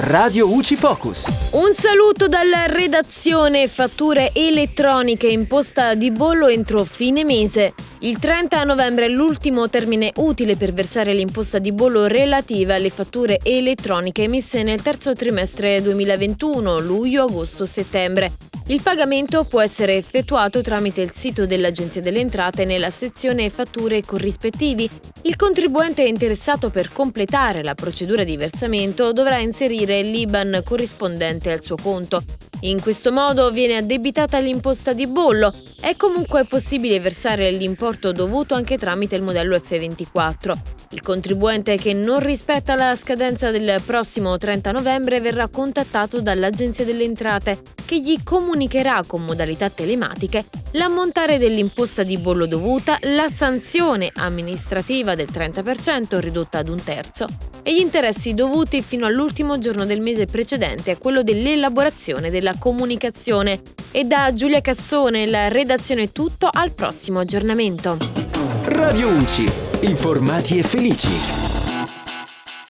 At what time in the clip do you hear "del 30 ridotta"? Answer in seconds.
55.14-56.58